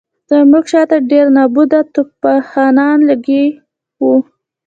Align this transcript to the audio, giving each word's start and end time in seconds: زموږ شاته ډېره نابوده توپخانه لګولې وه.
زموږ 0.29 0.63
شاته 0.71 0.97
ډېره 1.09 1.31
نابوده 1.37 1.79
توپخانه 1.93 2.87
لګولې 3.07 3.43
وه. 4.03 4.15